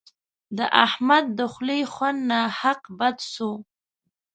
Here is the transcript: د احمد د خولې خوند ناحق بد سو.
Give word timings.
د 0.57 0.59
احمد 0.85 1.25
د 1.37 1.39
خولې 1.53 1.79
خوند 1.93 2.19
ناحق 2.31 2.81
بد 2.99 3.17
سو. 3.33 3.51